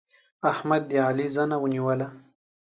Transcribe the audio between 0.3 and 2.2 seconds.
احمد د علي زنه ونيوله.